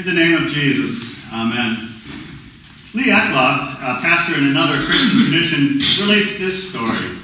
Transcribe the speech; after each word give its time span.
In 0.00 0.06
the 0.06 0.12
name 0.14 0.42
of 0.42 0.48
Jesus, 0.48 1.14
Amen. 1.30 1.90
Lee 2.94 3.10
Eckloff, 3.10 3.74
a 3.74 4.00
pastor 4.00 4.34
in 4.38 4.46
another 4.46 4.82
Christian 4.82 5.20
tradition, 5.26 6.06
relates 6.06 6.38
this 6.38 6.70
story. 6.70 7.18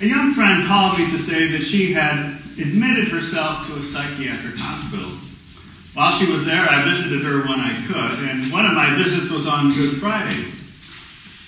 A 0.00 0.04
young 0.04 0.34
friend 0.34 0.66
called 0.66 0.98
me 0.98 1.08
to 1.10 1.16
say 1.16 1.46
that 1.52 1.62
she 1.62 1.92
had 1.92 2.40
admitted 2.58 3.06
herself 3.06 3.68
to 3.68 3.76
a 3.76 3.82
psychiatric 3.82 4.56
hospital. 4.58 5.10
While 5.94 6.10
she 6.10 6.28
was 6.28 6.44
there, 6.44 6.68
I 6.68 6.82
visited 6.82 7.22
her 7.22 7.42
when 7.42 7.60
I 7.60 7.80
could, 7.86 8.28
and 8.28 8.50
one 8.50 8.66
of 8.66 8.72
my 8.72 8.92
visits 8.96 9.30
was 9.30 9.46
on 9.46 9.72
Good 9.72 9.98
Friday. 9.98 10.46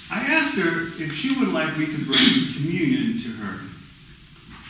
I 0.09 0.20
asked 0.20 0.57
her 0.57 0.82
if 1.02 1.12
she 1.16 1.36
would 1.41 1.48
like 1.48 1.77
me 1.77 1.86
to 1.86 2.04
bring 2.04 2.54
communion 2.54 3.18
to 3.18 3.29
her. 3.43 3.59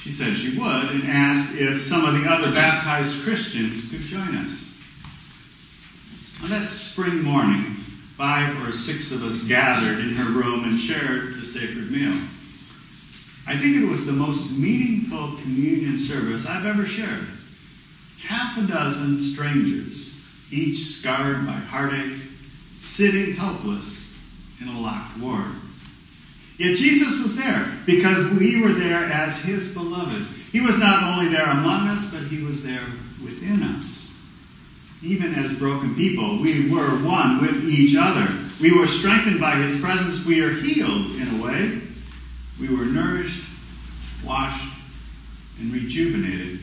She 0.00 0.12
said 0.12 0.34
she 0.34 0.59
would 0.59 0.91
and 0.93 1.03
asked 1.05 1.57
if 1.57 1.82
some 1.82 2.07
of 2.07 2.14
the 2.14 2.27
other 2.27 2.55
baptized 2.55 3.23
Christians 3.23 3.91
could 3.91 4.00
join 4.00 4.34
us. 4.37 4.71
On 6.43 6.49
that 6.51 6.69
spring 6.69 7.23
morning, 7.23 7.63
five 8.17 8.67
or 8.67 8.73
six 8.73 9.13
of 9.13 9.23
us 9.23 9.45
gathered 9.45 10.00
in 10.00 10.14
her 10.17 10.33
room 10.33 10.64
and 10.64 10.79
shared 10.79 11.41
the 11.41 11.46
sacred 11.46 11.91
meal. 11.91 12.19
I 13.46 13.57
think 13.57 13.77
it 13.77 13.89
was 13.89 14.07
the 14.07 14.13
most 14.13 14.59
meaningful 14.59 15.36
communion 15.41 15.97
service 15.97 16.47
I've 16.47 16.67
ever 16.67 16.85
shared. 16.85 17.27
Half 18.27 18.59
a 18.59 18.63
dozen 18.63 19.19
strangers, 19.19 20.21
each 20.50 20.79
scarred 20.79 21.47
by 21.47 21.53
heartache, 21.53 22.19
sitting 22.81 23.35
helpless 23.35 24.17
in 24.61 24.69
a 24.69 24.81
locked 24.81 25.19
ward. 25.19 25.53
Yet 26.59 26.77
Jesus 26.77 27.22
was 27.22 27.36
there 27.36 27.72
because 27.86 28.33
we 28.33 28.61
were 28.63 28.72
there 28.72 29.05
as 29.05 29.43
his 29.43 29.75
beloved. 29.75 30.27
He 30.50 30.61
was 30.61 30.79
not 30.79 31.03
only 31.03 31.33
there 31.33 31.49
among 31.49 31.89
us, 31.89 32.12
but 32.12 32.22
he 32.22 32.42
was 32.42 32.64
there 32.64 32.86
within 33.22 33.62
us. 33.62 34.02
Even 35.03 35.34
as 35.34 35.53
broken 35.55 35.95
people, 35.97 36.39
we 36.39 36.70
were 36.70 36.91
one 37.05 37.41
with 37.41 37.65
each 37.65 37.97
other. 37.98 38.29
We 38.61 38.77
were 38.77 38.86
strengthened 38.86 39.41
by 39.41 39.56
his 39.56 39.81
presence. 39.81 40.25
We 40.25 40.41
are 40.42 40.53
healed 40.53 41.17
in 41.17 41.41
a 41.41 41.44
way. 41.44 41.81
We 42.61 42.69
were 42.69 42.84
nourished, 42.84 43.42
washed, 44.25 44.69
and 45.59 45.72
rejuvenated, 45.72 46.61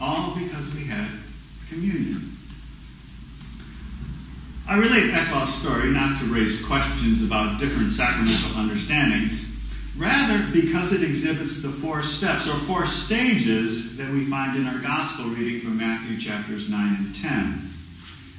all 0.00 0.36
because 0.36 0.72
we 0.74 0.84
had 0.84 1.08
communion. 1.68 2.36
I 4.66 4.76
relate 4.76 5.12
Eckloff's 5.12 5.54
story 5.54 5.90
not 5.90 6.18
to 6.20 6.24
raise 6.26 6.64
questions 6.64 7.22
about 7.22 7.58
different 7.58 7.90
sacramental 7.90 8.56
understandings, 8.56 9.53
rather 9.96 10.46
because 10.52 10.92
it 10.92 11.02
exhibits 11.02 11.62
the 11.62 11.68
four 11.68 12.02
steps 12.02 12.48
or 12.48 12.54
four 12.54 12.84
stages 12.86 13.96
that 13.96 14.10
we 14.10 14.24
find 14.26 14.56
in 14.56 14.66
our 14.66 14.78
gospel 14.80 15.26
reading 15.26 15.60
from 15.60 15.78
Matthew 15.78 16.18
chapters 16.18 16.68
9 16.68 16.96
and 16.96 17.14
10. 17.14 17.70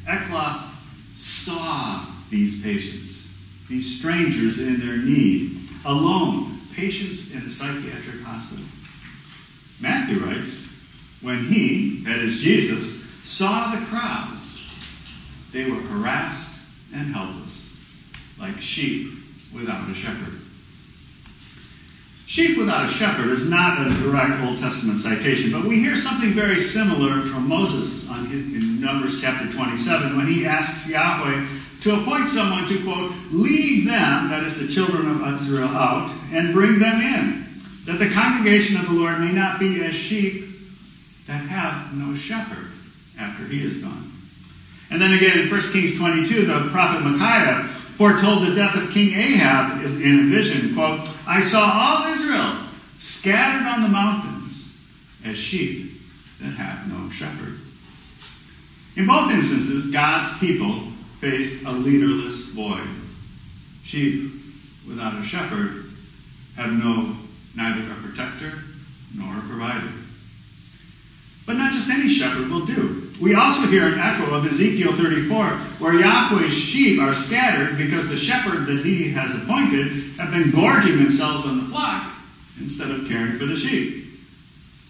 Eckloff 0.05 0.69
saw 1.15 2.05
these 2.29 2.61
patients, 2.61 3.33
these 3.69 3.99
strangers 3.99 4.59
in 4.59 4.79
their 4.85 4.97
need, 4.97 5.59
alone, 5.85 6.59
patients 6.73 7.33
in 7.33 7.43
a 7.43 7.49
psychiatric 7.49 8.21
hospital. 8.21 8.65
Matthew 9.79 10.19
writes, 10.19 10.83
when 11.21 11.45
he, 11.45 12.03
that 12.03 12.19
is 12.19 12.41
Jesus, 12.41 13.03
saw 13.23 13.75
the 13.75 13.85
crowds, 13.85 14.69
they 15.51 15.69
were 15.69 15.77
harassed 15.77 16.59
and 16.93 17.13
helpless, 17.13 17.79
like 18.39 18.59
sheep 18.59 19.11
without 19.53 19.89
a 19.89 19.93
shepherd. 19.93 20.34
Sheep 22.27 22.57
without 22.57 22.89
a 22.89 22.91
shepherd 22.91 23.29
is 23.29 23.49
not 23.49 23.85
a 23.85 23.89
direct 24.01 24.41
Old 24.43 24.57
Testament 24.57 24.97
citation, 24.97 25.51
but 25.51 25.63
we 25.63 25.79
hear 25.79 25.95
something 25.95 26.31
very 26.33 26.59
similar 26.59 27.21
from 27.21 27.47
Moses 27.47 28.05
his, 28.29 28.53
in 28.53 28.81
Numbers 28.81 29.21
chapter 29.21 29.51
27 29.51 30.17
when 30.17 30.27
he 30.27 30.45
asks 30.45 30.89
Yahweh 30.89 31.45
to 31.81 32.01
appoint 32.01 32.27
someone 32.27 32.65
to, 32.65 32.83
quote, 32.83 33.13
lead 33.31 33.87
them, 33.87 34.29
that 34.29 34.43
is 34.43 34.59
the 34.59 34.67
children 34.67 35.07
of 35.07 35.35
Israel, 35.35 35.69
out 35.69 36.11
and 36.31 36.53
bring 36.53 36.79
them 36.79 37.01
in, 37.01 37.45
that 37.85 37.99
the 37.99 38.09
congregation 38.09 38.77
of 38.77 38.87
the 38.87 38.93
Lord 38.93 39.19
may 39.19 39.31
not 39.31 39.59
be 39.59 39.83
as 39.83 39.93
sheep 39.93 40.45
that 41.27 41.41
have 41.41 41.95
no 41.95 42.15
shepherd 42.15 42.67
after 43.19 43.45
he 43.45 43.63
is 43.63 43.77
gone. 43.77 44.11
And 44.89 45.01
then 45.01 45.13
again 45.13 45.39
in 45.39 45.49
1 45.49 45.61
Kings 45.71 45.97
22, 45.97 46.45
the 46.45 46.69
prophet 46.71 47.01
Micaiah 47.01 47.67
foretold 47.95 48.45
the 48.45 48.55
death 48.55 48.75
of 48.75 48.89
King 48.91 49.17
Ahab 49.17 49.83
in 49.83 50.19
a 50.19 50.29
vision. 50.29 50.73
Quote, 50.73 51.07
I 51.25 51.39
saw 51.41 51.71
all 51.73 52.11
Israel 52.11 52.57
scattered 52.99 53.65
on 53.67 53.81
the 53.81 53.89
mountains 53.89 54.77
as 55.23 55.37
sheep 55.37 56.01
that 56.41 56.51
have 56.51 56.87
no 56.87 57.09
shepherd. 57.09 57.59
In 58.95 59.07
both 59.07 59.31
instances, 59.31 59.91
God's 59.91 60.37
people 60.39 60.83
faced 61.19 61.65
a 61.65 61.71
leaderless 61.71 62.49
void. 62.49 62.87
Sheep 63.83 64.31
without 64.87 65.15
a 65.15 65.23
shepherd 65.23 65.85
have 66.55 66.71
no 66.71 67.15
neither 67.55 67.91
a 67.91 67.95
protector 67.95 68.53
nor 69.15 69.37
a 69.37 69.41
provider. 69.41 69.91
But 71.45 71.57
not 71.57 71.73
just 71.73 71.89
any 71.89 72.07
shepherd 72.07 72.49
will 72.49 72.65
do. 72.65 73.04
We 73.21 73.33
also 73.33 73.67
hear 73.67 73.87
an 73.87 73.99
echo 73.99 74.33
of 74.33 74.45
Ezekiel 74.45 74.93
34, 74.93 75.45
where 75.79 75.93
Yahweh's 75.93 76.53
sheep 76.53 76.99
are 76.99 77.13
scattered 77.13 77.77
because 77.77 78.09
the 78.09 78.15
shepherd 78.15 78.65
that 78.65 78.83
he 78.83 79.11
has 79.11 79.33
appointed 79.35 79.87
have 80.17 80.31
been 80.31 80.51
gorging 80.51 80.97
themselves 80.97 81.45
on 81.45 81.63
the 81.63 81.69
flock 81.69 82.11
instead 82.59 82.91
of 82.91 83.07
caring 83.07 83.37
for 83.37 83.45
the 83.45 83.55
sheep. 83.55 84.05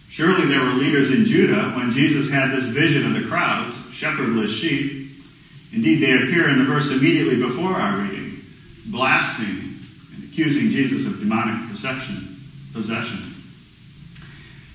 Surely 0.10 0.48
there 0.48 0.64
were 0.64 0.74
leaders 0.74 1.12
in 1.12 1.26
Judah 1.26 1.72
when 1.76 1.92
Jesus 1.92 2.30
had 2.30 2.52
this 2.52 2.66
vision 2.68 3.06
of 3.06 3.22
the 3.22 3.28
crowds, 3.28 3.78
shepherdless 3.92 4.52
sheep. 4.52 5.12
Indeed, 5.72 6.02
they 6.02 6.14
appear 6.14 6.50
in 6.50 6.58
the 6.58 6.66
verse 6.66 6.90
immediately 6.90 7.36
before 7.36 7.74
our 7.74 7.98
reading, 7.98 8.42
blaspheming 8.86 9.80
and 10.16 10.24
accusing 10.24 10.70
Jesus 10.70 11.06
of 11.06 11.20
demonic 11.20 11.70
possession. 11.70 12.40
possession. 12.74 13.35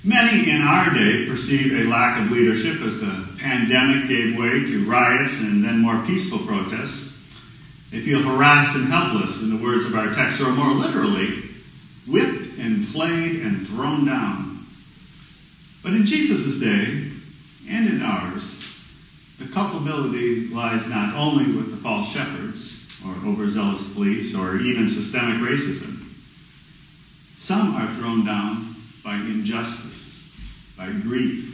Many 0.03 0.51
in 0.51 0.63
our 0.63 0.95
day 0.95 1.27
perceive 1.27 1.73
a 1.75 1.91
lack 1.91 2.19
of 2.19 2.31
leadership 2.31 2.81
as 2.81 3.01
the 3.01 3.29
pandemic 3.39 4.09
gave 4.09 4.39
way 4.39 4.65
to 4.65 4.85
riots 4.89 5.43
and 5.43 5.63
then 5.63 5.81
more 5.81 6.03
peaceful 6.07 6.39
protests. 6.39 7.19
They 7.91 8.01
feel 8.01 8.23
harassed 8.23 8.77
and 8.77 8.87
helpless, 8.87 9.43
in 9.43 9.51
the 9.51 9.63
words 9.63 9.85
of 9.85 9.95
our 9.95 10.11
text, 10.11 10.41
or 10.41 10.53
more 10.53 10.73
literally, 10.73 11.43
whipped 12.07 12.59
and 12.59 12.87
flayed 12.87 13.43
and 13.43 13.67
thrown 13.67 14.07
down. 14.07 14.65
But 15.83 15.93
in 15.93 16.07
Jesus' 16.07 16.59
day, 16.59 17.11
and 17.69 17.89
in 17.89 18.03
ours, 18.03 18.59
the 19.39 19.49
culpability 19.49 20.49
lies 20.49 20.87
not 20.87 21.15
only 21.15 21.53
with 21.53 21.71
the 21.71 21.77
false 21.77 22.11
shepherds, 22.11 22.87
or 23.05 23.15
overzealous 23.27 23.93
police, 23.93 24.35
or 24.35 24.59
even 24.59 24.89
systemic 24.89 25.41
racism. 25.47 26.05
Some 27.37 27.75
are 27.75 27.93
thrown 27.95 28.25
down 28.25 28.70
by 29.03 29.15
injustice, 29.15 30.31
by 30.77 30.91
grief, 30.91 31.51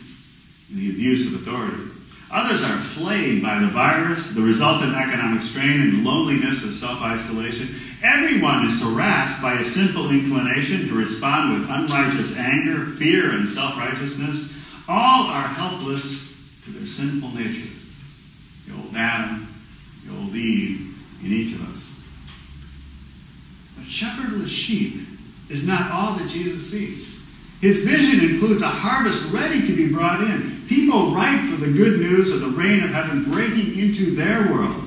and 0.70 0.78
the 0.78 0.90
abuse 0.90 1.26
of 1.26 1.40
authority. 1.40 1.90
Others 2.30 2.62
are 2.64 2.78
flayed 2.78 3.40
by 3.40 3.60
the 3.60 3.68
virus, 3.68 4.30
the 4.34 4.42
resultant 4.42 4.96
economic 4.96 5.42
strain, 5.42 5.80
and 5.80 6.04
loneliness 6.04 6.64
of 6.64 6.74
self 6.74 7.00
isolation. 7.00 7.68
Everyone 8.02 8.66
is 8.66 8.82
harassed 8.82 9.40
by 9.40 9.54
a 9.54 9.64
sinful 9.64 10.10
inclination 10.10 10.88
to 10.88 10.94
respond 10.94 11.60
with 11.60 11.70
unrighteous 11.70 12.36
anger, 12.36 12.86
fear, 12.86 13.30
and 13.30 13.48
self 13.48 13.76
righteousness. 13.76 14.52
All 14.88 15.28
are 15.28 15.48
helpless 15.48 16.34
to 16.64 16.70
their 16.70 16.86
sinful 16.86 17.30
nature. 17.30 17.70
The 18.66 18.74
old 18.74 18.94
Adam, 18.96 19.46
the 20.04 20.16
old 20.16 20.34
Eve 20.34 20.94
in 21.22 21.32
each 21.32 21.54
of 21.54 21.70
us. 21.70 22.02
But 23.76 23.86
shepherdless 23.86 24.50
sheep 24.50 25.06
is 25.48 25.66
not 25.66 25.92
all 25.92 26.14
that 26.14 26.28
Jesus 26.28 26.70
sees. 26.70 27.15
His 27.60 27.84
vision 27.84 28.20
includes 28.20 28.60
a 28.60 28.68
harvest 28.68 29.32
ready 29.32 29.64
to 29.64 29.72
be 29.74 29.92
brought 29.92 30.20
in, 30.20 30.62
people 30.68 31.12
ripe 31.12 31.48
for 31.48 31.56
the 31.56 31.72
good 31.72 32.00
news 32.00 32.30
of 32.30 32.40
the 32.40 32.48
reign 32.48 32.82
of 32.82 32.90
heaven 32.90 33.24
breaking 33.24 33.78
into 33.78 34.14
their 34.14 34.52
world, 34.52 34.84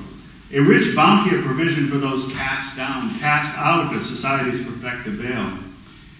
a 0.52 0.60
rich 0.60 0.94
bounty 0.94 1.36
of 1.36 1.44
provision 1.44 1.88
for 1.88 1.98
those 1.98 2.30
cast 2.32 2.76
down, 2.76 3.10
cast 3.18 3.56
out 3.58 3.94
of 3.94 4.04
society's 4.04 4.64
protective 4.64 5.14
veil, 5.14 5.58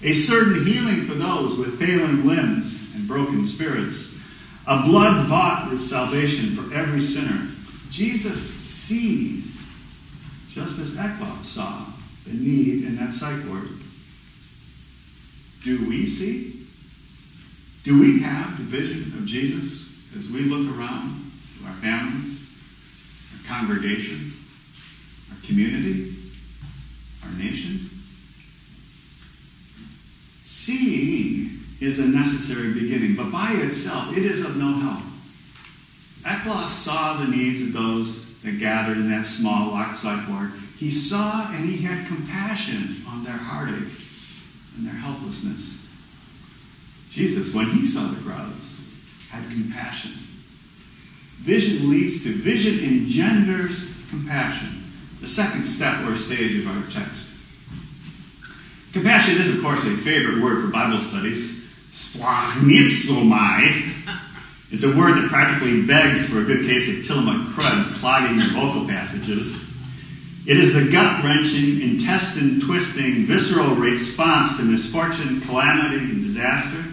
a 0.02 0.12
certain 0.12 0.66
healing 0.66 1.04
for 1.04 1.14
those 1.14 1.56
with 1.56 1.78
failing 1.78 2.26
limbs 2.26 2.92
and 2.94 3.06
broken 3.06 3.44
spirits, 3.44 4.18
a 4.66 4.82
blood 4.82 5.28
bought 5.28 5.70
with 5.70 5.80
salvation 5.80 6.56
for 6.56 6.74
every 6.74 7.00
sinner. 7.00 7.48
Jesus 7.90 8.40
sees, 8.54 9.62
just 10.48 10.78
as 10.78 10.92
Eckloff 10.96 11.44
saw, 11.44 11.86
the 12.26 12.32
need 12.32 12.84
in 12.84 12.96
that 12.96 13.12
psych 13.12 13.44
ward. 13.48 13.68
Do 15.62 15.88
we 15.88 16.06
see? 16.06 16.66
Do 17.82 18.00
we 18.00 18.20
have 18.20 18.56
the 18.56 18.64
vision 18.64 19.18
of 19.18 19.26
Jesus 19.26 19.98
as 20.16 20.30
we 20.30 20.40
look 20.40 20.76
around 20.76 21.30
to 21.58 21.66
our 21.66 21.74
families, 21.74 22.50
our 23.32 23.46
congregation, 23.48 24.32
our 25.30 25.46
community, 25.46 26.14
our 27.24 27.32
nation? 27.32 27.90
Seeing 30.44 31.60
is 31.80 31.98
a 31.98 32.06
necessary 32.06 32.72
beginning, 32.72 33.16
but 33.16 33.30
by 33.30 33.52
itself, 33.52 34.16
it 34.16 34.24
is 34.24 34.44
of 34.44 34.56
no 34.56 34.74
help. 34.74 35.02
Eckloff 36.22 36.70
saw 36.70 37.14
the 37.14 37.28
needs 37.30 37.62
of 37.62 37.72
those 37.72 38.34
that 38.42 38.58
gathered 38.58 38.98
in 38.98 39.10
that 39.10 39.24
small 39.24 39.72
sideboard. 39.94 40.52
He 40.78 40.90
saw 40.90 41.50
and 41.52 41.68
he 41.68 41.82
had 41.82 42.06
compassion 42.06 43.02
on 43.08 43.24
their 43.24 43.36
heartache 43.36 43.88
helplessness. 45.30 45.86
Jesus, 47.10 47.54
when 47.54 47.70
he 47.70 47.86
saw 47.86 48.08
the 48.08 48.20
crowds, 48.20 48.80
had 49.30 49.48
compassion. 49.50 50.12
Vision 51.38 51.90
leads 51.90 52.24
to, 52.24 52.34
vision 52.34 52.80
engenders 52.80 53.94
compassion. 54.10 54.84
The 55.20 55.28
second 55.28 55.64
step 55.64 56.04
or 56.06 56.16
stage 56.16 56.64
of 56.64 56.68
our 56.68 56.82
text. 56.90 57.28
Compassion 58.92 59.40
is, 59.40 59.54
of 59.54 59.62
course, 59.62 59.84
a 59.84 59.96
favorite 59.96 60.42
word 60.42 60.64
for 60.64 60.70
Bible 60.70 60.98
studies. 60.98 61.60
Splanchnizomai. 61.92 63.92
It's 64.70 64.84
a 64.84 64.96
word 64.96 65.16
that 65.16 65.28
practically 65.28 65.82
begs 65.82 66.28
for 66.28 66.40
a 66.40 66.44
good 66.44 66.64
case 66.64 66.88
of 66.88 67.04
Tillamook 67.06 67.48
crud 67.48 67.94
clogging 67.94 68.38
your 68.38 68.52
vocal 68.52 68.86
passages. 68.86 69.69
It 70.50 70.58
is 70.58 70.74
the 70.74 70.90
gut 70.90 71.22
wrenching, 71.22 71.80
intestine 71.80 72.60
twisting, 72.60 73.24
visceral 73.24 73.76
response 73.76 74.56
to 74.56 74.64
misfortune, 74.64 75.40
calamity, 75.42 75.98
and 75.98 76.20
disaster. 76.20 76.86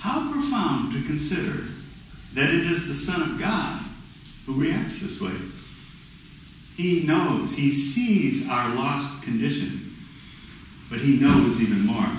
How 0.00 0.30
profound 0.30 0.92
to 0.92 1.02
consider 1.04 1.64
that 2.34 2.50
it 2.50 2.66
is 2.66 2.88
the 2.88 2.92
Son 2.92 3.22
of 3.22 3.40
God 3.40 3.80
who 4.44 4.52
reacts 4.52 5.00
this 5.00 5.18
way. 5.18 5.32
He 6.76 7.04
knows, 7.04 7.52
he 7.52 7.70
sees 7.70 8.50
our 8.50 8.74
lost 8.74 9.22
condition, 9.22 9.96
but 10.90 10.98
he 10.98 11.18
knows 11.18 11.58
even 11.58 11.86
more. 11.86 12.10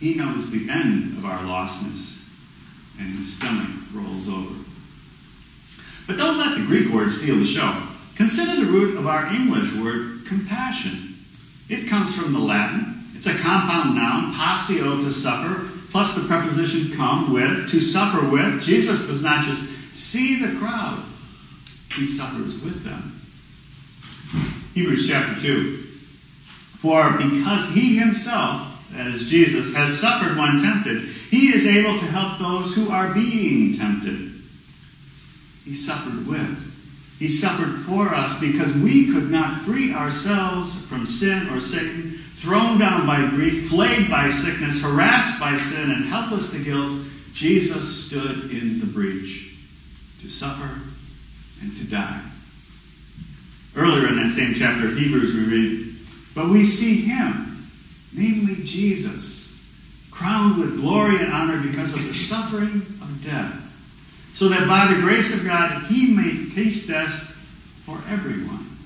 He 0.00 0.14
knows 0.14 0.50
the 0.50 0.68
end 0.68 1.16
of 1.18 1.24
our 1.24 1.38
lostness, 1.44 2.26
and 2.98 3.16
his 3.16 3.36
stomach 3.36 3.70
rolls 3.94 4.28
over. 4.28 4.65
But 6.06 6.16
don't 6.16 6.38
let 6.38 6.56
the 6.56 6.64
Greek 6.64 6.92
word 6.92 7.10
steal 7.10 7.36
the 7.36 7.44
show. 7.44 7.82
Consider 8.14 8.64
the 8.64 8.70
root 8.70 8.96
of 8.96 9.06
our 9.06 9.26
English 9.32 9.72
word 9.74 10.24
compassion. 10.26 11.16
It 11.68 11.88
comes 11.88 12.14
from 12.14 12.32
the 12.32 12.38
Latin. 12.38 13.04
It's 13.14 13.26
a 13.26 13.34
compound 13.34 13.96
noun, 13.96 14.32
passio, 14.34 15.02
to 15.02 15.12
suffer, 15.12 15.68
plus 15.90 16.14
the 16.14 16.26
preposition 16.26 16.96
come 16.96 17.32
with, 17.32 17.70
to 17.70 17.80
suffer 17.80 18.26
with. 18.28 18.62
Jesus 18.62 19.06
does 19.06 19.22
not 19.22 19.44
just 19.44 19.64
see 19.94 20.44
the 20.44 20.58
crowd, 20.58 21.02
he 21.94 22.04
suffers 22.04 22.62
with 22.62 22.84
them. 22.84 23.20
Hebrews 24.74 25.08
chapter 25.08 25.40
2. 25.40 25.78
For 26.78 27.12
because 27.16 27.72
he 27.72 27.96
himself, 27.96 28.68
that 28.92 29.06
is 29.06 29.28
Jesus, 29.28 29.74
has 29.74 29.98
suffered 29.98 30.36
when 30.36 30.58
tempted, 30.58 31.04
he 31.30 31.54
is 31.54 31.66
able 31.66 31.98
to 31.98 32.04
help 32.04 32.38
those 32.38 32.74
who 32.74 32.90
are 32.90 33.14
being 33.14 33.74
tempted. 33.74 34.35
He 35.66 35.74
suffered 35.74 36.26
with. 36.26 36.62
He 37.18 37.28
suffered 37.28 37.80
for 37.82 38.14
us 38.14 38.38
because 38.40 38.72
we 38.74 39.12
could 39.12 39.30
not 39.30 39.62
free 39.62 39.92
ourselves 39.92 40.86
from 40.86 41.06
sin 41.06 41.48
or 41.48 41.60
Satan, 41.60 42.20
thrown 42.36 42.78
down 42.78 43.06
by 43.06 43.26
grief, 43.30 43.68
flayed 43.68 44.08
by 44.08 44.30
sickness, 44.30 44.80
harassed 44.80 45.40
by 45.40 45.56
sin, 45.56 45.90
and 45.90 46.04
helpless 46.04 46.52
to 46.52 46.62
guilt. 46.62 47.02
Jesus 47.32 48.06
stood 48.06 48.50
in 48.50 48.78
the 48.80 48.86
breach 48.86 49.56
to 50.20 50.28
suffer 50.28 50.80
and 51.60 51.76
to 51.76 51.84
die. 51.84 52.22
Earlier 53.74 54.08
in 54.08 54.16
that 54.16 54.30
same 54.30 54.54
chapter 54.54 54.88
of 54.88 54.96
Hebrews, 54.96 55.34
we 55.34 55.44
read, 55.44 55.96
But 56.34 56.48
we 56.48 56.64
see 56.64 57.02
him, 57.02 57.68
namely 58.12 58.62
Jesus, 58.62 59.62
crowned 60.10 60.58
with 60.58 60.80
glory 60.80 61.16
and 61.16 61.32
honor 61.32 61.60
because 61.60 61.92
of 61.92 62.04
the 62.06 62.14
suffering 62.14 62.82
of 63.02 63.22
death, 63.22 63.65
so 64.36 64.50
that 64.50 64.68
by 64.68 64.86
the 64.92 65.00
grace 65.00 65.34
of 65.34 65.46
God 65.46 65.84
he 65.84 66.12
may 66.12 66.50
taste 66.54 66.88
death 66.88 67.34
for 67.86 67.98
everyone. 68.06 68.76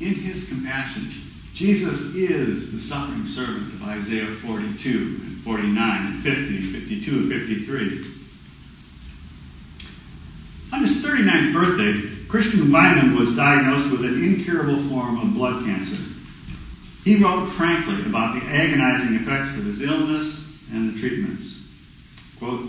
In 0.00 0.12
his 0.16 0.48
compassion, 0.48 1.08
Jesus 1.54 2.16
is 2.16 2.72
the 2.72 2.80
suffering 2.80 3.24
servant 3.24 3.74
of 3.74 3.84
Isaiah 3.84 4.26
42 4.26 5.20
and 5.22 5.40
49 5.42 6.06
and 6.06 6.22
50 6.24 6.56
and 6.56 6.74
52 6.74 7.12
and 7.12 7.28
53. 7.30 8.06
On 10.72 10.80
his 10.80 11.00
39th 11.00 11.52
birthday, 11.52 12.26
Christian 12.26 12.72
Wiman 12.72 13.16
was 13.16 13.36
diagnosed 13.36 13.92
with 13.92 14.04
an 14.04 14.20
incurable 14.24 14.82
form 14.88 15.20
of 15.20 15.34
blood 15.34 15.64
cancer. 15.64 16.02
He 17.04 17.22
wrote 17.22 17.46
frankly 17.46 18.04
about 18.04 18.34
the 18.34 18.44
agonizing 18.48 19.14
effects 19.14 19.56
of 19.56 19.62
his 19.64 19.80
illness 19.80 20.52
and 20.72 20.92
the 20.92 20.98
treatments. 20.98 21.68
Quote, 22.40 22.67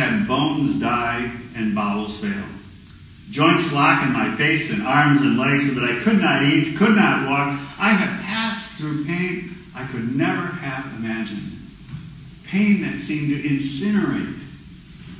had 0.00 0.26
bones 0.26 0.80
die 0.80 1.30
and 1.54 1.74
bowels 1.74 2.20
fail. 2.20 2.44
Joints 3.30 3.72
lock 3.72 4.02
in 4.02 4.12
my 4.12 4.34
face 4.34 4.72
and 4.72 4.82
arms 4.82 5.20
and 5.20 5.38
legs 5.38 5.68
so 5.68 5.74
that 5.78 5.90
I 5.90 6.00
could 6.00 6.20
not 6.20 6.42
eat, 6.42 6.76
could 6.76 6.96
not 6.96 7.28
walk. 7.28 7.60
I 7.78 7.90
have 7.90 8.22
passed 8.22 8.78
through 8.78 9.04
pain 9.04 9.54
I 9.74 9.86
could 9.86 10.16
never 10.16 10.46
have 10.46 10.86
imagined. 10.96 11.52
Pain 12.44 12.82
that 12.82 12.98
seemed 12.98 13.28
to 13.28 13.48
incinerate 13.48 14.42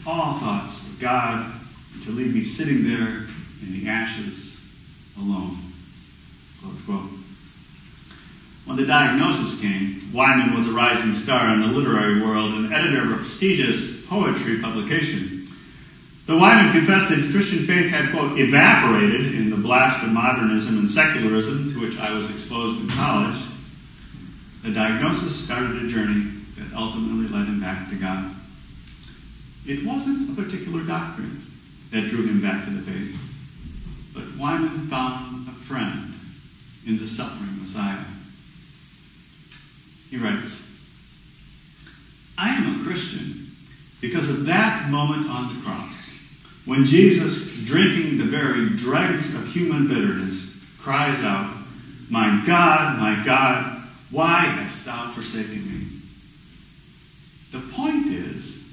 all 0.07 0.39
thoughts 0.39 0.89
of 0.89 0.99
God 0.99 1.53
to 2.03 2.11
leave 2.11 2.35
me 2.35 2.43
sitting 2.43 2.83
there 2.83 3.27
in 3.63 3.73
the 3.73 3.89
ashes 3.89 4.73
alone. 5.17 5.59
Close 6.61 6.83
quote. 6.83 7.20
When 8.71 8.79
the 8.79 8.87
diagnosis 8.87 9.61
came, 9.61 10.01
Wiman 10.13 10.55
was 10.55 10.69
a 10.69 10.71
rising 10.71 11.13
star 11.13 11.53
in 11.53 11.61
the 11.61 11.67
literary 11.67 12.23
world 12.23 12.53
and 12.53 12.73
editor 12.73 13.03
of 13.03 13.11
a 13.11 13.17
prestigious 13.17 14.07
poetry 14.07 14.61
publication. 14.61 15.49
Though 16.27 16.39
Wiman 16.39 16.71
confessed 16.71 17.09
that 17.09 17.19
his 17.19 17.33
Christian 17.33 17.67
faith 17.67 17.91
had, 17.91 18.13
quote, 18.13 18.39
evaporated 18.39 19.35
in 19.35 19.51
the 19.51 19.57
blast 19.57 20.05
of 20.05 20.13
modernism 20.13 20.79
and 20.79 20.89
secularism 20.89 21.73
to 21.73 21.81
which 21.81 21.99
I 21.99 22.13
was 22.13 22.31
exposed 22.31 22.81
in 22.81 22.89
college, 22.91 23.43
the 24.63 24.71
diagnosis 24.71 25.35
started 25.35 25.85
a 25.85 25.89
journey 25.89 26.31
that 26.57 26.73
ultimately 26.73 27.27
led 27.27 27.49
him 27.49 27.61
back 27.61 27.91
to 27.91 27.97
God. 27.97 28.33
It 29.67 29.85
wasn't 29.85 30.31
a 30.31 30.41
particular 30.41 30.85
doctrine 30.85 31.45
that 31.91 32.07
drew 32.07 32.25
him 32.25 32.41
back 32.41 32.67
to 32.67 32.71
the 32.71 32.83
faith, 32.83 33.19
but 34.15 34.39
Wiman 34.39 34.89
found 34.89 35.49
a 35.49 35.53
friend 35.59 36.15
in 36.87 37.01
the 37.01 37.07
suffering 37.09 37.59
Messiah. 37.61 38.05
He 40.11 40.17
writes, 40.17 40.69
I 42.37 42.51
am 42.51 42.81
a 42.81 42.85
Christian 42.85 43.53
because 44.01 44.29
of 44.29 44.47
that 44.47 44.91
moment 44.91 45.29
on 45.29 45.55
the 45.55 45.63
cross, 45.63 46.19
when 46.65 46.85
Jesus, 46.85 47.55
drinking 47.65 48.19
the 48.19 48.25
very 48.25 48.71
dregs 48.71 49.35
of 49.35 49.47
human 49.47 49.89
bitterness, 49.89 50.59
cries 50.79 51.23
out, 51.23 51.55
My 52.09 52.43
God, 52.47 52.99
my 52.99 53.23
God, 53.25 53.83
why 54.11 54.41
hast 54.41 54.87
thou 54.87 55.11
forsaken 55.11 55.67
me? 55.67 55.87
The 57.53 57.61
point 57.73 58.07
is 58.09 58.73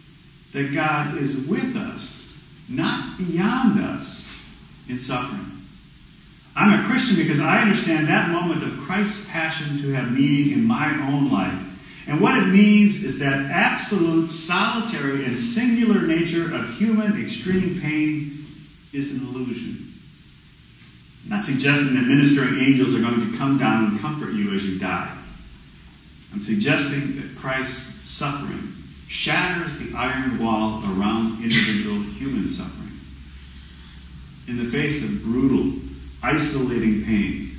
that 0.53 0.73
God 0.73 1.17
is 1.17 1.45
with 1.47 1.75
us, 1.75 2.33
not 2.69 3.17
beyond 3.17 3.79
us, 3.79 4.25
in 4.87 4.99
suffering. 4.99 5.46
I'm 6.57 6.79
a 6.79 6.87
Christian 6.87 7.17
because 7.17 7.39
I 7.39 7.61
understand 7.61 8.07
that 8.07 8.31
moment 8.31 8.63
of 8.63 8.79
Christ's 8.79 9.29
passion 9.29 9.77
to 9.83 9.93
have 9.93 10.11
meaning 10.11 10.53
in 10.53 10.65
my 10.65 10.89
own 11.07 11.31
life. 11.31 11.53
And 12.07 12.19
what 12.19 12.35
it 12.35 12.47
means 12.47 13.03
is 13.03 13.19
that 13.19 13.51
absolute, 13.51 14.27
solitary, 14.27 15.25
and 15.25 15.37
singular 15.37 16.01
nature 16.07 16.55
of 16.55 16.75
human 16.75 17.21
extreme 17.21 17.79
pain 17.79 18.47
is 18.91 19.11
an 19.11 19.27
illusion. 19.27 19.93
I'm 21.25 21.29
not 21.29 21.43
suggesting 21.43 21.93
that 21.93 22.07
ministering 22.07 22.57
angels 22.57 22.95
are 22.95 23.01
going 23.01 23.19
to 23.19 23.37
come 23.37 23.59
down 23.59 23.85
and 23.85 23.99
comfort 23.99 24.33
you 24.33 24.55
as 24.55 24.65
you 24.65 24.79
die. 24.79 25.15
I'm 26.33 26.41
suggesting 26.41 27.17
that 27.17 27.37
Christ's 27.37 28.09
suffering 28.09 28.73
shatters 29.07 29.77
the 29.77 29.95
iron 29.95 30.39
wall 30.39 30.81
around 30.85 31.43
individual 31.43 32.01
human 32.01 32.47
suffering. 32.47 32.93
In 34.47 34.57
the 34.57 34.71
face 34.71 35.03
of 35.03 35.21
brutal, 35.21 35.86
isolating 36.23 37.03
pain, 37.03 37.51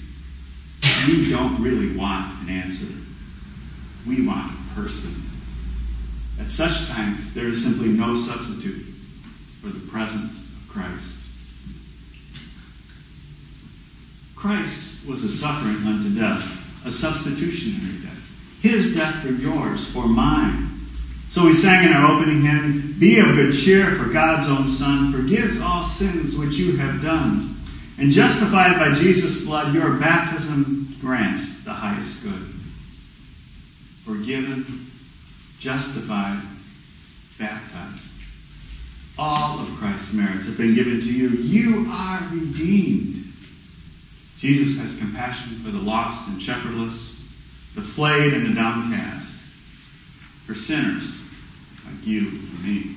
we 1.06 1.30
don't 1.30 1.60
really 1.62 1.96
want 1.96 2.42
an 2.42 2.50
answer. 2.50 2.94
We 4.06 4.26
want 4.26 4.52
a 4.52 4.74
person. 4.74 5.22
At 6.40 6.50
such 6.50 6.86
times, 6.88 7.34
there 7.34 7.48
is 7.48 7.62
simply 7.62 7.88
no 7.88 8.14
substitute 8.14 8.84
for 9.60 9.68
the 9.68 9.90
presence 9.90 10.50
of 10.52 10.68
Christ. 10.68 11.18
Christ 14.36 15.08
was 15.08 15.24
a 15.24 15.28
suffering 15.28 15.84
unto 15.84 16.14
death, 16.14 16.86
a 16.86 16.90
substitutionary 16.90 17.98
death. 18.02 18.14
His 18.60 18.94
death 18.94 19.22
for 19.22 19.32
yours, 19.32 19.84
for 19.90 20.06
mine. 20.06 20.68
So 21.28 21.44
we 21.44 21.52
sang 21.52 21.86
in 21.86 21.92
our 21.92 22.12
opening 22.12 22.42
hymn, 22.42 22.94
Be 22.98 23.18
of 23.18 23.26
good 23.26 23.52
cheer, 23.52 23.96
for 23.96 24.06
God's 24.10 24.48
own 24.48 24.68
Son 24.68 25.12
forgives 25.12 25.60
all 25.60 25.82
sins 25.82 26.36
which 26.36 26.54
you 26.54 26.76
have 26.76 27.02
done. 27.02 27.56
And 27.98 28.12
justified 28.12 28.78
by 28.78 28.94
Jesus' 28.94 29.44
blood, 29.44 29.74
your 29.74 29.94
baptism 29.94 30.96
grants 31.00 31.64
the 31.64 31.72
highest 31.72 32.22
good. 32.22 32.54
Forgiven, 34.04 34.90
justified, 35.58 36.40
baptized. 37.38 38.14
All 39.18 39.58
of 39.58 39.68
Christ's 39.78 40.14
merits 40.14 40.46
have 40.46 40.56
been 40.56 40.76
given 40.76 41.00
to 41.00 41.12
you. 41.12 41.28
You 41.28 41.90
are 41.90 42.22
redeemed. 42.30 43.32
Jesus 44.38 44.78
has 44.80 44.96
compassion 44.96 45.58
for 45.58 45.70
the 45.70 45.78
lost 45.78 46.28
and 46.28 46.40
shepherdless, 46.40 47.20
the 47.74 47.82
flayed 47.82 48.32
and 48.32 48.46
the 48.46 48.54
downcast, 48.54 49.44
for 50.46 50.54
sinners 50.54 51.20
like 51.84 52.06
you 52.06 52.28
and 52.28 52.64
me. 52.64 52.94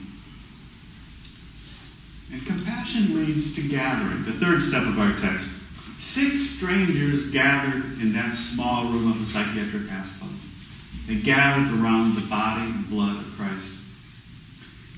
And 2.31 2.45
compassion 2.45 3.15
leads 3.15 3.55
to 3.55 3.67
gathering, 3.67 4.23
the 4.23 4.33
third 4.33 4.61
step 4.61 4.83
of 4.83 4.97
our 4.97 5.17
text. 5.19 5.61
Six 5.99 6.39
strangers 6.39 7.29
gathered 7.29 7.97
in 7.99 8.13
that 8.13 8.33
small 8.33 8.85
room 8.85 9.11
of 9.11 9.21
a 9.21 9.25
psychiatric 9.25 9.87
hospital. 9.89 10.33
They 11.07 11.15
gathered 11.15 11.79
around 11.79 12.15
the 12.15 12.21
body 12.21 12.61
and 12.61 12.89
blood 12.89 13.17
of 13.17 13.25
Christ. 13.37 13.79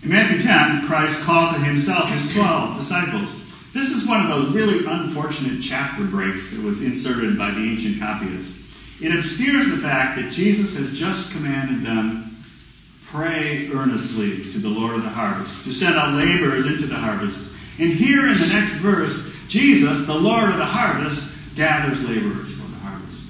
In 0.03 0.09
Matthew 0.09 0.41
10, 0.41 0.85
Christ 0.85 1.21
called 1.21 1.55
to 1.55 1.61
himself 1.61 2.09
his 2.09 2.31
12 2.33 2.77
disciples. 2.77 3.39
This 3.73 3.89
is 3.89 4.07
one 4.07 4.21
of 4.21 4.27
those 4.27 4.53
really 4.53 4.85
unfortunate 4.85 5.61
chapter 5.63 6.03
breaks 6.03 6.51
that 6.51 6.61
was 6.61 6.83
inserted 6.83 7.37
by 7.37 7.51
the 7.51 7.61
ancient 7.61 7.99
copyists. 7.99 8.63
It 9.01 9.13
obscures 9.13 9.69
the 9.69 9.77
fact 9.77 10.17
that 10.17 10.31
Jesus 10.31 10.77
has 10.77 10.97
just 10.97 11.31
commanded 11.31 11.83
them 11.83 12.22
pray 13.13 13.69
earnestly 13.71 14.41
to 14.51 14.57
the 14.57 14.67
Lord 14.67 14.95
of 14.95 15.03
the 15.03 15.09
harvest, 15.09 15.63
to 15.65 15.71
send 15.71 15.95
out 15.95 16.15
laborers 16.15 16.65
into 16.65 16.87
the 16.87 16.95
harvest. 16.95 17.51
And 17.77 17.93
here 17.93 18.27
in 18.27 18.33
the 18.39 18.47
next 18.47 18.73
verse, 18.77 19.31
Jesus, 19.47 20.07
the 20.07 20.15
Lord 20.15 20.49
of 20.49 20.57
the 20.57 20.65
harvest, 20.65 21.31
gathers 21.55 22.01
laborers 22.01 22.51
for 22.51 22.67
the 22.67 22.79
harvest. 22.79 23.27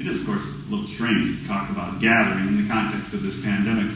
It 0.00 0.08
is, 0.08 0.22
of 0.22 0.26
course, 0.26 0.42
a 0.42 0.68
little 0.68 0.88
strange 0.88 1.40
to 1.40 1.46
talk 1.46 1.70
about 1.70 2.00
gathering 2.00 2.48
in 2.48 2.62
the 2.66 2.68
context 2.68 3.14
of 3.14 3.22
this 3.22 3.40
pandemic. 3.40 3.94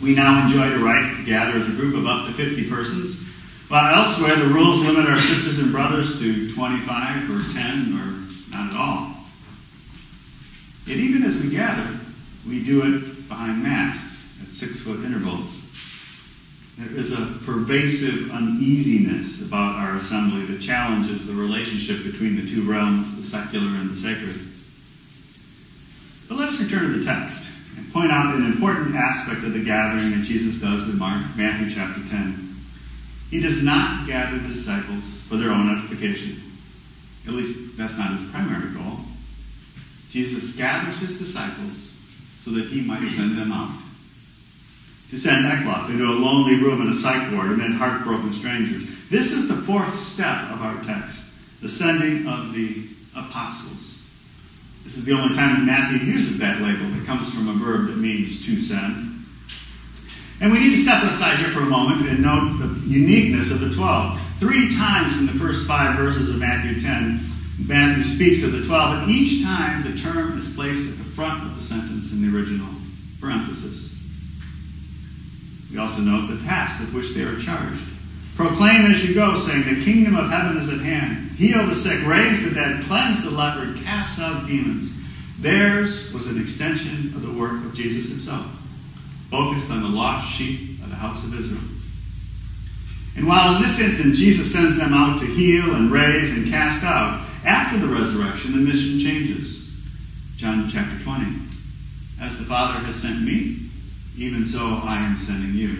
We 0.00 0.14
now 0.14 0.46
enjoy 0.46 0.70
the 0.70 0.84
right 0.84 1.16
to 1.16 1.24
gather 1.24 1.58
as 1.58 1.66
a 1.66 1.72
group 1.72 1.96
of 1.96 2.06
up 2.06 2.28
to 2.28 2.32
50 2.32 2.70
persons, 2.70 3.20
while 3.66 3.92
elsewhere 3.92 4.36
the 4.36 4.46
rules 4.46 4.80
limit 4.82 5.10
our 5.10 5.18
sisters 5.18 5.58
and 5.58 5.72
brothers 5.72 6.20
to 6.20 6.54
25 6.54 7.28
or 7.28 7.52
10 7.52 7.92
or 7.98 8.56
not 8.56 8.70
at 8.70 8.76
all. 8.78 9.16
Yet 10.86 10.98
even 10.98 11.24
as 11.24 11.42
we 11.42 11.50
gather, 11.50 11.95
we 12.48 12.64
do 12.64 12.82
it 12.82 13.28
behind 13.28 13.62
masks 13.62 14.38
at 14.42 14.52
six 14.52 14.80
foot 14.80 15.04
intervals. 15.04 15.64
There 16.78 16.98
is 16.98 17.12
a 17.12 17.38
pervasive 17.44 18.30
uneasiness 18.30 19.40
about 19.40 19.76
our 19.76 19.96
assembly 19.96 20.44
that 20.46 20.60
challenges 20.60 21.26
the 21.26 21.32
relationship 21.32 22.04
between 22.04 22.36
the 22.36 22.46
two 22.46 22.70
realms, 22.70 23.16
the 23.16 23.22
secular 23.22 23.66
and 23.66 23.90
the 23.90 23.96
sacred. 23.96 24.38
But 26.28 26.38
let 26.38 26.48
us 26.50 26.60
return 26.60 26.92
to 26.92 26.98
the 26.98 27.04
text 27.04 27.50
and 27.76 27.92
point 27.92 28.12
out 28.12 28.34
an 28.34 28.44
important 28.44 28.94
aspect 28.94 29.42
of 29.44 29.54
the 29.54 29.64
gathering 29.64 30.10
that 30.10 30.24
Jesus 30.24 30.60
does 30.60 30.88
in 30.88 30.98
Mark, 30.98 31.24
Matthew 31.36 31.70
chapter 31.70 32.06
10. 32.06 32.56
He 33.30 33.40
does 33.40 33.62
not 33.62 34.06
gather 34.06 34.38
the 34.38 34.48
disciples 34.48 35.20
for 35.22 35.36
their 35.36 35.50
own 35.50 35.78
edification. 35.78 36.42
At 37.26 37.32
least 37.32 37.76
that's 37.76 37.98
not 37.98 38.18
his 38.18 38.30
primary 38.30 38.72
goal. 38.74 39.00
Jesus 40.10 40.56
gathers 40.56 41.00
his 41.00 41.18
disciples 41.18 41.96
so 42.46 42.52
that 42.52 42.68
he 42.68 42.80
might 42.80 43.04
send 43.04 43.36
them 43.36 43.50
out. 43.50 43.76
To 45.10 45.18
send 45.18 45.46
Eckloff 45.46 45.90
into 45.90 46.04
a 46.04 46.14
lonely 46.14 46.54
room 46.54 46.80
in 46.80 46.88
a 46.88 46.94
psych 46.94 47.32
ward 47.32 47.50
amid 47.50 47.72
heartbroken 47.72 48.32
strangers. 48.32 48.84
This 49.10 49.32
is 49.32 49.48
the 49.48 49.56
fourth 49.56 49.98
step 49.98 50.52
of 50.52 50.62
our 50.62 50.80
text, 50.84 51.32
the 51.60 51.68
sending 51.68 52.28
of 52.28 52.54
the 52.54 52.86
apostles. 53.16 54.06
This 54.84 54.96
is 54.96 55.04
the 55.04 55.12
only 55.12 55.34
time 55.34 55.56
that 55.56 55.64
Matthew 55.64 56.06
uses 56.06 56.38
that 56.38 56.60
label. 56.60 56.86
It 56.96 57.04
comes 57.04 57.34
from 57.34 57.48
a 57.48 57.52
verb 57.54 57.88
that 57.88 57.96
means 57.96 58.46
to 58.46 58.56
send. 58.56 59.24
And 60.40 60.52
we 60.52 60.60
need 60.60 60.76
to 60.76 60.82
step 60.82 61.02
aside 61.02 61.40
here 61.40 61.48
for 61.48 61.60
a 61.60 61.66
moment 61.66 62.08
and 62.08 62.22
note 62.22 62.58
the 62.58 62.88
uniqueness 62.88 63.50
of 63.50 63.58
the 63.58 63.70
12. 63.70 64.20
Three 64.38 64.72
times 64.72 65.18
in 65.18 65.26
the 65.26 65.32
first 65.32 65.66
five 65.66 65.96
verses 65.96 66.28
of 66.28 66.36
Matthew 66.36 66.80
10, 66.80 67.20
Matthew 67.58 68.02
speaks 68.02 68.42
of 68.42 68.52
the 68.52 68.64
12, 68.64 69.02
and 69.02 69.10
each 69.10 69.42
time 69.42 69.82
the 69.82 69.96
term 69.96 70.36
is 70.36 70.54
placed 70.54 70.90
at 70.90 70.98
the 70.98 71.04
front 71.04 71.42
of 71.44 71.56
the 71.56 71.62
sentence 71.62 72.12
in 72.12 72.22
the 72.22 72.36
original 72.36 72.68
for 73.18 73.30
emphasis. 73.30 73.94
We 75.72 75.78
also 75.78 76.00
note 76.00 76.28
the 76.28 76.44
task 76.44 76.80
with 76.80 76.92
which 76.92 77.14
they 77.14 77.22
are 77.22 77.38
charged. 77.38 77.82
Proclaim 78.36 78.84
as 78.84 79.02
you 79.04 79.14
go, 79.14 79.34
saying, 79.34 79.64
The 79.64 79.84
kingdom 79.84 80.16
of 80.16 80.30
heaven 80.30 80.58
is 80.58 80.68
at 80.68 80.80
hand. 80.80 81.32
Heal 81.32 81.66
the 81.66 81.74
sick, 81.74 82.06
raise 82.06 82.46
the 82.46 82.54
dead, 82.54 82.84
cleanse 82.84 83.24
the 83.24 83.30
leper, 83.30 83.74
cast 83.82 84.20
out 84.20 84.46
demons. 84.46 84.94
Theirs 85.38 86.12
was 86.12 86.26
an 86.26 86.40
extension 86.40 87.14
of 87.14 87.22
the 87.22 87.32
work 87.32 87.64
of 87.64 87.74
Jesus 87.74 88.10
himself, 88.10 88.46
focused 89.30 89.70
on 89.70 89.82
the 89.82 89.88
lost 89.88 90.30
sheep 90.30 90.82
of 90.82 90.90
the 90.90 90.96
house 90.96 91.24
of 91.24 91.38
Israel. 91.38 91.62
And 93.16 93.26
while 93.26 93.56
in 93.56 93.62
this 93.62 93.80
instance 93.80 94.18
Jesus 94.18 94.52
sends 94.52 94.76
them 94.76 94.92
out 94.92 95.18
to 95.20 95.26
heal 95.26 95.74
and 95.74 95.90
raise 95.90 96.30
and 96.30 96.50
cast 96.50 96.84
out, 96.84 97.26
after 97.44 97.78
the 97.78 97.86
resurrection 97.86 98.52
the 98.52 98.58
mission 98.58 98.98
changes. 98.98 99.70
John 100.36 100.68
chapter 100.68 101.02
20. 101.02 101.26
As 102.20 102.38
the 102.38 102.44
Father 102.44 102.80
has 102.80 102.96
sent 102.96 103.22
me, 103.22 103.58
even 104.18 104.44
so 104.44 104.80
I 104.82 104.96
am 104.96 105.16
sending 105.16 105.54
you. 105.54 105.78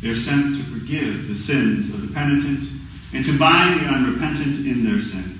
They're 0.00 0.14
sent 0.14 0.56
to 0.56 0.62
forgive 0.64 1.28
the 1.28 1.36
sins 1.36 1.92
of 1.92 2.02
the 2.02 2.12
penitent 2.12 2.64
and 3.12 3.24
to 3.24 3.38
bind 3.38 3.80
the 3.80 3.86
unrepentant 3.86 4.66
in 4.66 4.84
their 4.84 5.00
sin. 5.00 5.38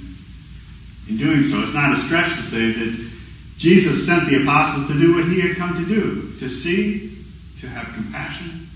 In 1.08 1.16
doing 1.16 1.42
so, 1.42 1.62
it's 1.62 1.74
not 1.74 1.92
a 1.92 2.00
stretch 2.00 2.34
to 2.36 2.42
say 2.42 2.72
that 2.72 3.10
Jesus 3.58 4.06
sent 4.06 4.28
the 4.28 4.42
apostles 4.42 4.88
to 4.88 4.98
do 4.98 5.14
what 5.14 5.26
he 5.26 5.40
had 5.40 5.56
come 5.56 5.74
to 5.74 5.86
do 5.86 6.34
to 6.38 6.48
see, 6.48 7.18
to 7.58 7.68
have 7.68 7.94
compassion, 7.94 8.68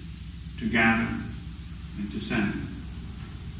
to 0.58 0.68
gather, 0.68 1.08
and 1.98 2.10
to 2.12 2.20
send. 2.20 2.52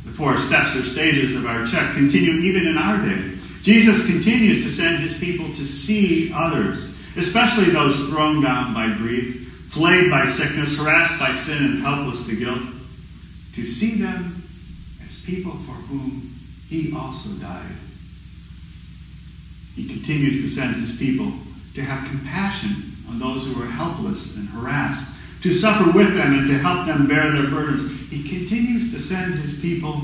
The 0.04 0.12
four 0.12 0.38
steps 0.38 0.75
or 0.75 0.83
stages 0.83 1.37
of 1.37 1.47
our 1.47 1.66
check 1.66 1.92
continue 1.95 2.40
even 2.40 2.66
in 2.66 2.78
our 2.78 3.04
day. 3.04 3.35
Jesus 3.62 4.07
continues 4.07 4.64
to 4.64 4.71
send 4.71 5.02
his 5.02 5.18
people 5.18 5.47
to 5.47 5.64
see 5.64 6.33
others, 6.33 6.97
especially 7.16 7.71
those 7.71 8.09
thrown 8.09 8.42
down 8.42 8.73
by 8.73 8.88
grief, 8.97 9.52
flayed 9.71 10.11
by 10.11 10.25
sickness, 10.25 10.78
harassed 10.78 11.18
by 11.18 11.33
sin, 11.33 11.64
and 11.64 11.83
helpless 11.83 12.26
to 12.26 12.37
guilt, 12.37 12.62
to 13.54 13.64
see 13.64 13.97
them 14.00 14.42
as 15.04 15.23
people 15.25 15.52
for 15.52 15.73
whom 15.73 16.35
he 16.68 16.95
also 16.97 17.30
died. 17.40 17.76
He 19.75 19.87
continues 19.87 20.42
to 20.42 20.49
send 20.49 20.76
his 20.76 20.97
people 20.97 21.33
to 21.75 21.83
have 21.83 22.09
compassion 22.09 22.97
on 23.09 23.18
those 23.18 23.47
who 23.47 23.62
are 23.62 23.66
helpless 23.66 24.37
and 24.37 24.49
harassed, 24.49 25.07
to 25.42 25.52
suffer 25.52 25.90
with 25.92 26.14
them 26.14 26.38
and 26.38 26.47
to 26.47 26.54
help 26.54 26.87
them 26.87 27.07
bear 27.07 27.30
their 27.30 27.49
burdens. 27.49 27.90
He 28.11 28.28
continues 28.28 28.92
to 28.92 28.99
send 28.99 29.35
his 29.35 29.59
people 29.61 30.02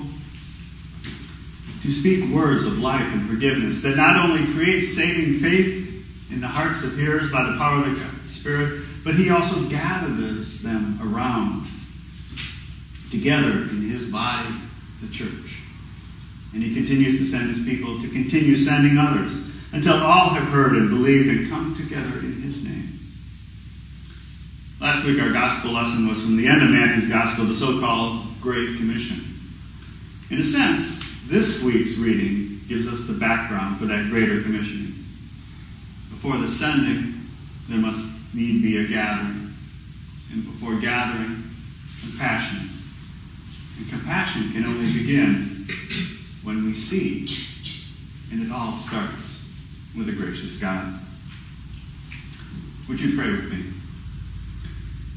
to 1.83 1.91
speak 1.91 2.33
words 2.33 2.65
of 2.65 2.79
life 2.79 3.13
and 3.13 3.29
forgiveness 3.29 3.83
that 3.83 3.97
not 3.97 4.17
only 4.17 4.45
creates 4.55 4.95
saving 4.95 5.39
faith 5.39 6.31
in 6.31 6.41
the 6.41 6.49
hearts 6.49 6.83
of 6.83 6.97
hearers 6.97 7.31
by 7.31 7.43
the 7.43 7.57
power 7.59 7.85
of 7.85 8.23
the 8.23 8.29
Spirit, 8.29 8.83
but 9.05 9.15
he 9.15 9.31
also 9.31 9.63
gathers 9.69 10.63
them 10.63 10.99
around 11.03 11.67
together 13.11 13.51
in 13.51 13.83
his 13.83 14.11
body, 14.11 14.55
the 15.03 15.13
church. 15.13 15.61
And 16.53 16.63
he 16.63 16.75
continues 16.75 17.19
to 17.19 17.25
send 17.25 17.49
his 17.49 17.65
people 17.65 18.01
to 18.01 18.09
continue 18.09 18.57
sending 18.57 18.97
others 18.97 19.33
until 19.73 20.03
all 20.03 20.31
have 20.31 20.49
heard 20.49 20.77
and 20.77 20.89
believed 20.89 21.29
and 21.29 21.51
come 21.51 21.75
together 21.75 22.19
in 22.21 22.41
his 22.41 22.65
name. 22.65 22.94
Last 24.85 25.07
week, 25.07 25.19
our 25.19 25.33
gospel 25.33 25.71
lesson 25.71 26.07
was 26.07 26.21
from 26.21 26.37
the 26.37 26.47
end 26.47 26.63
of 26.63 26.69
Matthew's 26.69 27.09
gospel, 27.09 27.47
the 27.47 27.55
so 27.55 27.81
called 27.81 28.27
Great 28.43 28.77
Commission. 28.77 29.25
In 30.29 30.39
a 30.39 30.43
sense, 30.43 31.03
this 31.27 31.63
week's 31.63 31.97
reading 31.97 32.61
gives 32.69 32.87
us 32.87 33.07
the 33.07 33.15
background 33.15 33.79
for 33.79 33.87
that 33.87 34.11
greater 34.11 34.43
commissioning. 34.43 34.93
Before 36.11 36.37
the 36.37 36.47
sending, 36.47 37.15
there 37.67 37.79
must 37.79 38.13
need 38.35 38.61
be 38.61 38.77
a 38.77 38.87
gathering. 38.87 39.55
And 40.31 40.45
before 40.45 40.79
gathering, 40.79 41.45
compassion. 42.03 42.69
And 43.79 43.89
compassion 43.89 44.53
can 44.53 44.67
only 44.67 44.93
begin 44.93 45.67
when 46.43 46.63
we 46.63 46.75
see. 46.75 47.27
And 48.31 48.43
it 48.43 48.53
all 48.53 48.77
starts 48.77 49.51
with 49.97 50.11
a 50.11 50.13
gracious 50.13 50.59
God. 50.59 51.01
Would 52.87 53.01
you 53.01 53.17
pray 53.17 53.31
with 53.31 53.51
me? 53.51 53.65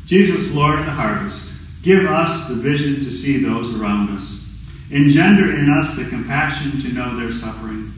Jesus, 0.08 0.56
Lord 0.56 0.80
of 0.80 0.86
the 0.86 0.92
harvest, 0.92 1.54
give 1.84 2.06
us 2.06 2.48
the 2.48 2.56
vision 2.56 3.04
to 3.04 3.12
see 3.12 3.44
those 3.44 3.80
around 3.80 4.10
us. 4.16 4.48
Engender 4.90 5.54
in 5.54 5.70
us 5.70 5.98
the 5.98 6.06
compassion 6.06 6.80
to 6.80 6.94
know 6.94 7.20
their 7.20 7.34
suffering. 7.34 7.92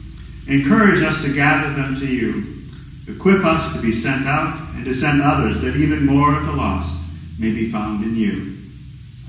Encourage 0.48 1.02
us 1.02 1.22
to 1.22 1.32
gather 1.32 1.72
them 1.72 1.94
to 1.94 2.06
you. 2.06 2.64
Equip 3.06 3.44
us 3.44 3.72
to 3.74 3.80
be 3.80 3.92
sent 3.92 4.26
out 4.26 4.58
and 4.74 4.84
to 4.84 4.92
send 4.92 5.22
others 5.22 5.60
that 5.60 5.76
even 5.76 6.04
more 6.04 6.36
of 6.36 6.46
the 6.46 6.52
lost 6.52 6.98
may 7.38 7.52
be 7.52 7.70
found 7.70 8.02
in 8.02 8.16
you. 8.16 8.56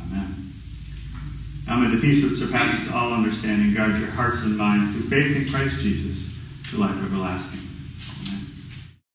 Amen. 0.01 0.53
Now 1.67 1.77
may 1.77 1.95
the 1.95 2.01
peace 2.01 2.27
that 2.27 2.35
surpasses 2.35 2.91
all 2.91 3.13
understanding 3.13 3.75
guard 3.75 4.00
your 4.00 4.09
hearts 4.09 4.41
and 4.41 4.57
minds 4.57 4.91
through 4.91 5.03
faith 5.03 5.38
in 5.38 5.45
Christ 5.45 5.79
Jesus 5.81 6.35
to 6.71 6.77
life 6.77 6.97
everlasting. 7.03 7.71